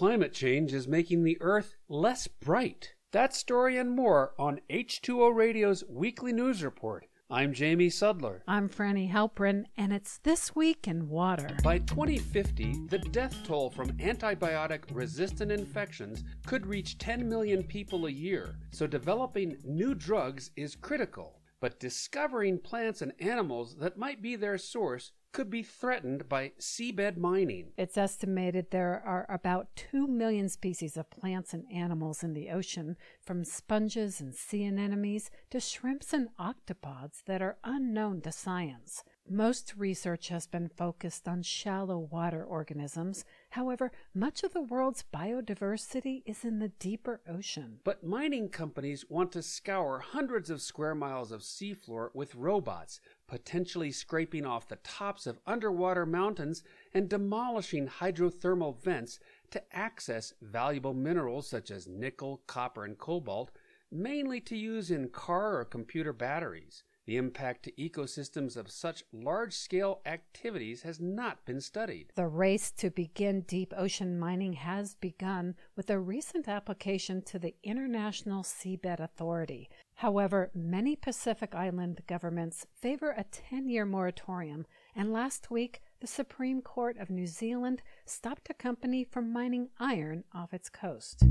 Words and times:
Climate 0.00 0.32
change 0.32 0.72
is 0.72 0.88
making 0.88 1.24
the 1.24 1.36
Earth 1.42 1.76
less 1.86 2.26
bright. 2.26 2.94
That 3.12 3.34
story 3.34 3.76
and 3.76 3.90
more 3.90 4.32
on 4.38 4.62
H2O 4.70 5.34
Radio's 5.34 5.84
weekly 5.90 6.32
news 6.32 6.64
report. 6.64 7.04
I'm 7.28 7.52
Jamie 7.52 7.90
Sudler. 7.90 8.40
I'm 8.48 8.70
Franny 8.70 9.12
Halprin, 9.12 9.66
and 9.76 9.92
it's 9.92 10.16
This 10.16 10.56
Week 10.56 10.88
in 10.88 11.10
Water. 11.10 11.54
By 11.62 11.80
2050, 11.80 12.86
the 12.88 13.00
death 13.10 13.36
toll 13.44 13.68
from 13.68 13.92
antibiotic 13.98 14.84
resistant 14.90 15.52
infections 15.52 16.24
could 16.46 16.66
reach 16.66 16.96
10 16.96 17.28
million 17.28 17.62
people 17.62 18.06
a 18.06 18.10
year, 18.10 18.56
so 18.70 18.86
developing 18.86 19.58
new 19.64 19.94
drugs 19.94 20.50
is 20.56 20.76
critical. 20.76 21.39
But 21.60 21.78
discovering 21.78 22.58
plants 22.58 23.02
and 23.02 23.12
animals 23.20 23.76
that 23.76 23.98
might 23.98 24.22
be 24.22 24.34
their 24.34 24.56
source 24.56 25.12
could 25.32 25.50
be 25.50 25.62
threatened 25.62 26.28
by 26.28 26.52
seabed 26.58 27.16
mining. 27.16 27.72
It's 27.76 27.96
estimated 27.96 28.70
there 28.70 29.02
are 29.04 29.26
about 29.28 29.68
2 29.76 30.06
million 30.08 30.48
species 30.48 30.96
of 30.96 31.10
plants 31.10 31.52
and 31.54 31.64
animals 31.72 32.24
in 32.24 32.32
the 32.34 32.50
ocean, 32.50 32.96
from 33.20 33.44
sponges 33.44 34.20
and 34.20 34.34
sea 34.34 34.64
anemones 34.64 35.30
to 35.50 35.60
shrimps 35.60 36.12
and 36.12 36.28
octopods 36.38 37.22
that 37.26 37.42
are 37.42 37.58
unknown 37.62 38.22
to 38.22 38.32
science. 38.32 39.04
Most 39.32 39.74
research 39.76 40.26
has 40.30 40.48
been 40.48 40.68
focused 40.68 41.28
on 41.28 41.42
shallow 41.42 42.00
water 42.00 42.42
organisms. 42.42 43.24
However, 43.50 43.92
much 44.12 44.42
of 44.42 44.52
the 44.52 44.60
world's 44.60 45.04
biodiversity 45.14 46.24
is 46.26 46.44
in 46.44 46.58
the 46.58 46.70
deeper 46.80 47.20
ocean. 47.28 47.78
But 47.84 48.02
mining 48.02 48.48
companies 48.48 49.08
want 49.08 49.30
to 49.30 49.42
scour 49.42 50.00
hundreds 50.00 50.50
of 50.50 50.60
square 50.60 50.96
miles 50.96 51.30
of 51.30 51.42
seafloor 51.42 52.12
with 52.12 52.34
robots, 52.34 53.00
potentially 53.28 53.92
scraping 53.92 54.44
off 54.44 54.66
the 54.66 54.80
tops 54.82 55.28
of 55.28 55.38
underwater 55.46 56.04
mountains 56.04 56.64
and 56.92 57.08
demolishing 57.08 57.86
hydrothermal 57.86 58.82
vents 58.82 59.20
to 59.52 59.62
access 59.72 60.34
valuable 60.42 60.92
minerals 60.92 61.48
such 61.48 61.70
as 61.70 61.86
nickel, 61.86 62.42
copper, 62.48 62.84
and 62.84 62.98
cobalt, 62.98 63.52
mainly 63.92 64.40
to 64.40 64.56
use 64.56 64.90
in 64.90 65.08
car 65.08 65.60
or 65.60 65.64
computer 65.64 66.12
batteries. 66.12 66.82
The 67.10 67.16
impact 67.16 67.64
to 67.64 67.72
ecosystems 67.72 68.56
of 68.56 68.70
such 68.70 69.02
large 69.12 69.52
scale 69.52 70.00
activities 70.06 70.82
has 70.82 71.00
not 71.00 71.44
been 71.44 71.60
studied. 71.60 72.12
The 72.14 72.28
race 72.28 72.70
to 72.76 72.88
begin 72.88 73.40
deep 73.40 73.74
ocean 73.76 74.16
mining 74.16 74.52
has 74.52 74.94
begun 74.94 75.56
with 75.74 75.90
a 75.90 75.98
recent 75.98 76.46
application 76.46 77.20
to 77.22 77.40
the 77.40 77.56
International 77.64 78.44
Seabed 78.44 79.00
Authority. 79.00 79.68
However, 79.96 80.52
many 80.54 80.94
Pacific 80.94 81.52
Island 81.52 82.00
governments 82.06 82.64
favor 82.80 83.10
a 83.10 83.24
10 83.24 83.68
year 83.68 83.84
moratorium, 83.84 84.64
and 84.94 85.12
last 85.12 85.50
week 85.50 85.82
the 86.00 86.06
Supreme 86.06 86.62
Court 86.62 86.96
of 86.96 87.10
New 87.10 87.26
Zealand 87.26 87.82
stopped 88.06 88.48
a 88.50 88.54
company 88.54 89.02
from 89.02 89.32
mining 89.32 89.70
iron 89.80 90.22
off 90.32 90.54
its 90.54 90.68
coast. 90.68 91.24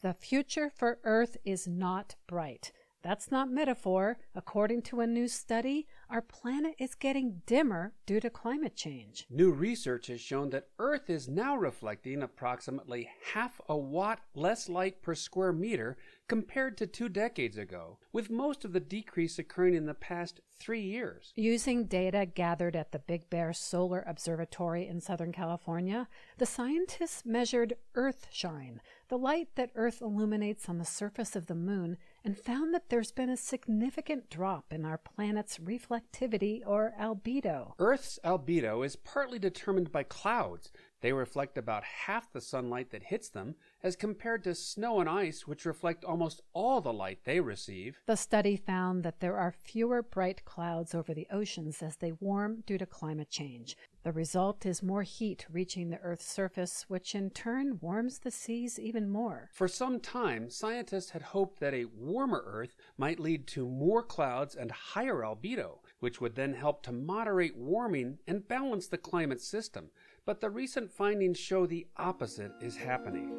The 0.00 0.14
future 0.14 0.70
for 0.74 0.98
Earth 1.04 1.36
is 1.44 1.68
not 1.68 2.14
bright. 2.26 2.72
That's 3.06 3.30
not 3.30 3.48
metaphor. 3.48 4.18
According 4.34 4.82
to 4.82 5.00
a 5.00 5.06
new 5.06 5.28
study, 5.28 5.86
our 6.08 6.22
planet 6.22 6.74
is 6.78 6.94
getting 6.94 7.42
dimmer 7.46 7.92
due 8.06 8.20
to 8.20 8.30
climate 8.30 8.76
change. 8.76 9.26
New 9.28 9.50
research 9.50 10.06
has 10.06 10.20
shown 10.20 10.50
that 10.50 10.68
Earth 10.78 11.10
is 11.10 11.28
now 11.28 11.56
reflecting 11.56 12.22
approximately 12.22 13.08
half 13.32 13.60
a 13.68 13.76
watt 13.76 14.20
less 14.34 14.68
light 14.68 15.02
per 15.02 15.14
square 15.14 15.52
meter 15.52 15.96
compared 16.28 16.76
to 16.76 16.86
two 16.86 17.08
decades 17.08 17.56
ago, 17.56 17.98
with 18.12 18.30
most 18.30 18.64
of 18.64 18.72
the 18.72 18.80
decrease 18.80 19.38
occurring 19.38 19.74
in 19.74 19.86
the 19.86 19.94
past 19.94 20.40
three 20.58 20.80
years. 20.80 21.32
Using 21.36 21.84
data 21.84 22.26
gathered 22.26 22.74
at 22.74 22.92
the 22.92 22.98
Big 22.98 23.30
Bear 23.30 23.52
Solar 23.52 24.02
Observatory 24.06 24.88
in 24.88 25.00
Southern 25.00 25.32
California, 25.32 26.08
the 26.38 26.46
scientists 26.46 27.24
measured 27.24 27.74
Earth 27.94 28.26
shine, 28.30 28.80
the 29.08 29.18
light 29.18 29.48
that 29.54 29.70
Earth 29.74 30.00
illuminates 30.00 30.68
on 30.68 30.78
the 30.78 30.84
surface 30.84 31.36
of 31.36 31.46
the 31.46 31.54
moon, 31.54 31.96
and 32.24 32.36
found 32.36 32.74
that 32.74 32.88
there's 32.88 33.12
been 33.12 33.30
a 33.30 33.36
significant 33.36 34.28
drop 34.28 34.72
in 34.72 34.84
our 34.84 34.98
planet's 34.98 35.60
reflectivity 35.96 36.60
or 36.66 36.94
albedo. 37.00 37.74
Earth's 37.78 38.18
albedo 38.24 38.84
is 38.84 38.96
partly 38.96 39.38
determined 39.38 39.92
by 39.92 40.02
clouds. 40.02 40.70
They 41.02 41.12
reflect 41.12 41.58
about 41.58 41.84
half 41.84 42.32
the 42.32 42.40
sunlight 42.40 42.90
that 42.90 43.04
hits 43.04 43.28
them, 43.28 43.54
as 43.82 43.96
compared 43.96 44.42
to 44.44 44.54
snow 44.54 44.98
and 45.00 45.08
ice, 45.08 45.46
which 45.46 45.66
reflect 45.66 46.04
almost 46.04 46.40
all 46.52 46.80
the 46.80 46.92
light 46.92 47.20
they 47.24 47.40
receive. 47.40 48.00
The 48.06 48.16
study 48.16 48.56
found 48.56 49.04
that 49.04 49.20
there 49.20 49.36
are 49.36 49.52
fewer 49.52 50.02
bright 50.02 50.44
clouds 50.44 50.94
over 50.94 51.12
the 51.12 51.26
oceans 51.30 51.82
as 51.82 51.96
they 51.96 52.12
warm 52.12 52.62
due 52.66 52.78
to 52.78 52.86
climate 52.86 53.30
change. 53.30 53.76
The 54.04 54.12
result 54.12 54.64
is 54.64 54.82
more 54.82 55.02
heat 55.02 55.46
reaching 55.50 55.90
the 55.90 55.98
Earth's 55.98 56.30
surface, 56.30 56.84
which 56.88 57.14
in 57.14 57.30
turn 57.30 57.78
warms 57.80 58.20
the 58.20 58.30
seas 58.30 58.78
even 58.78 59.08
more. 59.08 59.50
For 59.52 59.68
some 59.68 60.00
time, 60.00 60.48
scientists 60.48 61.10
had 61.10 61.22
hoped 61.22 61.60
that 61.60 61.74
a 61.74 61.86
warmer 61.86 62.42
Earth 62.46 62.76
might 62.96 63.20
lead 63.20 63.46
to 63.48 63.68
more 63.68 64.02
clouds 64.02 64.54
and 64.54 64.70
higher 64.70 65.22
albedo, 65.22 65.80
which 66.06 66.20
would 66.20 66.36
then 66.36 66.54
help 66.54 66.84
to 66.84 66.92
moderate 66.92 67.56
warming 67.56 68.16
and 68.28 68.46
balance 68.46 68.86
the 68.86 68.96
climate 68.96 69.40
system. 69.40 69.90
But 70.24 70.40
the 70.40 70.50
recent 70.50 70.92
findings 70.92 71.36
show 71.36 71.66
the 71.66 71.88
opposite 71.96 72.52
is 72.60 72.76
happening. 72.76 73.32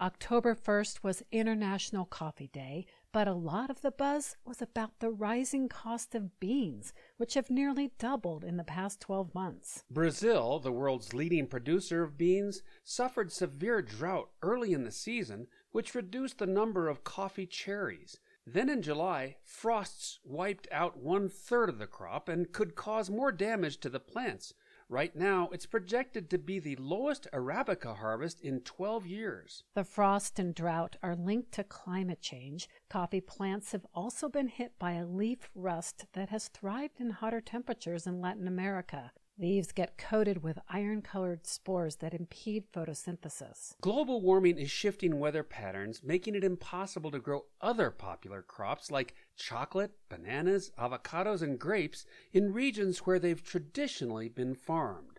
October 0.00 0.54
1st 0.54 1.02
was 1.02 1.22
International 1.30 2.06
Coffee 2.06 2.48
Day, 2.50 2.86
but 3.12 3.28
a 3.28 3.34
lot 3.34 3.68
of 3.68 3.82
the 3.82 3.90
buzz 3.90 4.36
was 4.42 4.62
about 4.62 5.00
the 5.00 5.10
rising 5.10 5.68
cost 5.68 6.14
of 6.14 6.40
beans, 6.40 6.94
which 7.18 7.34
have 7.34 7.50
nearly 7.50 7.90
doubled 7.98 8.44
in 8.44 8.56
the 8.56 8.64
past 8.64 9.02
12 9.02 9.34
months. 9.34 9.84
Brazil, 9.90 10.60
the 10.60 10.72
world's 10.72 11.12
leading 11.12 11.46
producer 11.46 12.02
of 12.02 12.16
beans, 12.16 12.62
suffered 12.84 13.30
severe 13.30 13.82
drought 13.82 14.30
early 14.40 14.72
in 14.72 14.84
the 14.84 14.90
season, 14.90 15.46
which 15.72 15.94
reduced 15.94 16.38
the 16.38 16.46
number 16.46 16.88
of 16.88 17.04
coffee 17.04 17.46
cherries. 17.46 18.18
Then 18.50 18.70
in 18.70 18.80
July, 18.80 19.36
frosts 19.44 20.20
wiped 20.24 20.68
out 20.72 20.96
one 20.96 21.28
third 21.28 21.68
of 21.68 21.78
the 21.78 21.86
crop 21.86 22.30
and 22.30 22.50
could 22.50 22.74
cause 22.74 23.10
more 23.10 23.30
damage 23.30 23.78
to 23.80 23.90
the 23.90 24.00
plants. 24.00 24.54
Right 24.88 25.14
now, 25.14 25.50
it's 25.52 25.66
projected 25.66 26.30
to 26.30 26.38
be 26.38 26.58
the 26.58 26.76
lowest 26.76 27.26
Arabica 27.30 27.98
harvest 27.98 28.40
in 28.40 28.62
12 28.62 29.06
years. 29.06 29.64
The 29.74 29.84
frost 29.84 30.38
and 30.38 30.54
drought 30.54 30.96
are 31.02 31.14
linked 31.14 31.52
to 31.52 31.64
climate 31.64 32.22
change. 32.22 32.70
Coffee 32.88 33.20
plants 33.20 33.72
have 33.72 33.84
also 33.94 34.30
been 34.30 34.48
hit 34.48 34.78
by 34.78 34.92
a 34.92 35.04
leaf 35.04 35.50
rust 35.54 36.06
that 36.14 36.30
has 36.30 36.48
thrived 36.48 37.00
in 37.00 37.10
hotter 37.10 37.42
temperatures 37.42 38.06
in 38.06 38.22
Latin 38.22 38.48
America. 38.48 39.12
Leaves 39.40 39.70
get 39.70 39.96
coated 39.96 40.42
with 40.42 40.58
iron 40.68 41.00
colored 41.00 41.46
spores 41.46 41.96
that 41.96 42.12
impede 42.12 42.64
photosynthesis. 42.72 43.74
Global 43.80 44.20
warming 44.20 44.58
is 44.58 44.68
shifting 44.68 45.20
weather 45.20 45.44
patterns, 45.44 46.02
making 46.02 46.34
it 46.34 46.42
impossible 46.42 47.12
to 47.12 47.20
grow 47.20 47.44
other 47.60 47.92
popular 47.92 48.42
crops 48.42 48.90
like 48.90 49.14
chocolate, 49.36 49.92
bananas, 50.08 50.72
avocados, 50.76 51.40
and 51.40 51.56
grapes 51.56 52.04
in 52.32 52.52
regions 52.52 52.98
where 53.06 53.20
they've 53.20 53.44
traditionally 53.44 54.28
been 54.28 54.56
farmed. 54.56 55.12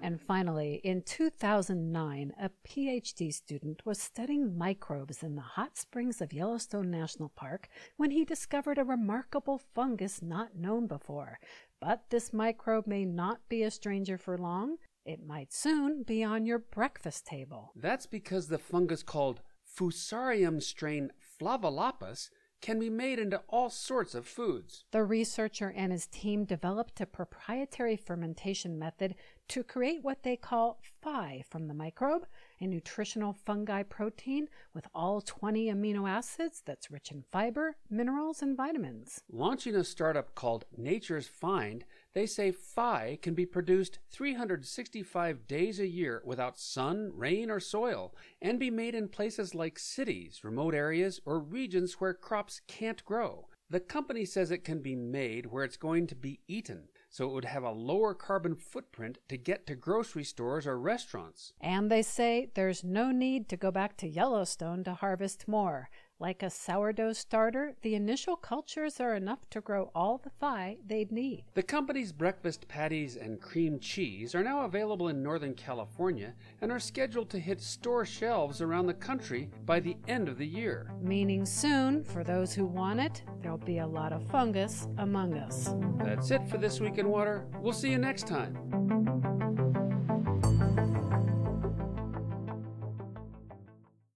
And 0.00 0.22
finally, 0.22 0.80
in 0.84 1.02
2009, 1.02 2.32
a 2.40 2.50
PhD 2.66 3.34
student 3.34 3.84
was 3.84 4.00
studying 4.00 4.56
microbes 4.56 5.22
in 5.22 5.34
the 5.34 5.42
hot 5.42 5.76
springs 5.76 6.22
of 6.22 6.32
Yellowstone 6.32 6.90
National 6.90 7.28
Park 7.28 7.68
when 7.98 8.10
he 8.10 8.24
discovered 8.24 8.78
a 8.78 8.84
remarkable 8.84 9.60
fungus 9.74 10.22
not 10.22 10.56
known 10.56 10.86
before. 10.86 11.40
But 11.80 12.10
this 12.10 12.32
microbe 12.32 12.86
may 12.86 13.04
not 13.04 13.48
be 13.48 13.62
a 13.62 13.70
stranger 13.70 14.18
for 14.18 14.36
long. 14.36 14.76
It 15.04 15.24
might 15.24 15.52
soon 15.52 16.02
be 16.02 16.24
on 16.24 16.44
your 16.44 16.58
breakfast 16.58 17.26
table. 17.26 17.72
That's 17.76 18.06
because 18.06 18.48
the 18.48 18.58
fungus 18.58 19.02
called 19.02 19.40
Fusarium 19.64 20.62
strain 20.62 21.12
Flavolapis 21.40 22.30
can 22.60 22.78
be 22.78 22.90
made 22.90 23.18
into 23.18 23.42
all 23.48 23.70
sorts 23.70 24.14
of 24.14 24.26
foods. 24.26 24.84
The 24.90 25.04
researcher 25.04 25.72
and 25.76 25.92
his 25.92 26.06
team 26.06 26.44
developed 26.44 27.00
a 27.00 27.06
proprietary 27.06 27.96
fermentation 27.96 28.78
method 28.78 29.14
to 29.48 29.62
create 29.62 30.02
what 30.02 30.22
they 30.22 30.36
call 30.36 30.80
Fy 31.00 31.42
from 31.48 31.68
the 31.68 31.74
microbe, 31.74 32.26
a 32.60 32.66
nutritional 32.66 33.32
fungi 33.32 33.82
protein 33.82 34.48
with 34.74 34.86
all 34.94 35.20
20 35.20 35.66
amino 35.72 36.08
acids 36.08 36.62
that's 36.64 36.90
rich 36.90 37.10
in 37.10 37.24
fiber, 37.30 37.76
minerals, 37.88 38.42
and 38.42 38.56
vitamins. 38.56 39.22
Launching 39.30 39.74
a 39.74 39.84
startup 39.84 40.34
called 40.34 40.64
Nature's 40.76 41.28
Fynd, 41.28 41.82
they 42.18 42.26
say 42.26 42.50
Fy 42.50 43.16
can 43.22 43.34
be 43.34 43.46
produced 43.46 44.00
365 44.10 45.46
days 45.46 45.78
a 45.78 45.86
year 45.86 46.20
without 46.24 46.58
sun, 46.58 47.12
rain, 47.14 47.48
or 47.48 47.60
soil, 47.60 48.12
and 48.42 48.58
be 48.58 48.72
made 48.72 48.96
in 48.96 49.06
places 49.06 49.54
like 49.54 49.78
cities, 49.78 50.40
remote 50.42 50.74
areas, 50.74 51.20
or 51.24 51.38
regions 51.38 52.00
where 52.00 52.12
crops 52.12 52.60
can't 52.66 53.04
grow. 53.04 53.46
The 53.70 53.78
company 53.78 54.24
says 54.24 54.50
it 54.50 54.64
can 54.64 54.82
be 54.82 54.96
made 54.96 55.46
where 55.46 55.62
it's 55.62 55.76
going 55.76 56.08
to 56.08 56.16
be 56.16 56.40
eaten, 56.48 56.88
so 57.08 57.28
it 57.28 57.32
would 57.32 57.44
have 57.44 57.64
a 57.64 57.70
lower 57.70 58.14
carbon 58.14 58.54
footprint 58.54 59.18
to 59.28 59.36
get 59.36 59.66
to 59.66 59.74
grocery 59.74 60.24
stores 60.24 60.66
or 60.66 60.78
restaurants. 60.78 61.52
And 61.60 61.90
they 61.90 62.02
say 62.02 62.50
there's 62.54 62.84
no 62.84 63.10
need 63.10 63.48
to 63.48 63.56
go 63.56 63.70
back 63.70 63.96
to 63.98 64.08
Yellowstone 64.08 64.84
to 64.84 64.94
harvest 64.94 65.48
more. 65.48 65.88
Like 66.20 66.42
a 66.42 66.50
sourdough 66.50 67.12
starter, 67.12 67.74
the 67.82 67.94
initial 67.94 68.34
cultures 68.34 68.98
are 68.98 69.14
enough 69.14 69.48
to 69.50 69.60
grow 69.60 69.92
all 69.94 70.18
the 70.18 70.30
Fy 70.30 70.78
they'd 70.84 71.12
need. 71.12 71.44
The 71.54 71.62
company's 71.62 72.10
breakfast 72.10 72.66
patties 72.66 73.14
and 73.14 73.40
cream 73.40 73.78
cheese 73.78 74.34
are 74.34 74.42
now 74.42 74.64
available 74.64 75.06
in 75.08 75.22
Northern 75.22 75.54
California 75.54 76.34
and 76.60 76.72
are 76.72 76.80
scheduled 76.80 77.30
to 77.30 77.38
hit 77.38 77.60
store 77.62 78.04
shelves 78.04 78.60
around 78.60 78.86
the 78.86 78.94
country 78.94 79.48
by 79.64 79.78
the 79.78 79.96
end 80.08 80.28
of 80.28 80.38
the 80.38 80.46
year. 80.46 80.92
Meaning 81.00 81.46
soon, 81.46 82.02
for 82.02 82.24
those 82.24 82.52
who 82.52 82.66
want 82.66 82.98
it, 82.98 83.22
there'll 83.40 83.56
be 83.56 83.78
a 83.78 83.86
lot 83.86 84.12
of 84.12 84.28
fungus 84.28 84.88
among 84.98 85.34
us. 85.34 85.72
That's 85.98 86.32
it 86.32 86.48
for 86.48 86.58
This 86.58 86.80
Week 86.80 86.97
in 86.98 87.08
Water. 87.08 87.46
We'll 87.60 87.72
see 87.72 87.90
you 87.90 87.98
next 87.98 88.26
time. 88.26 89.17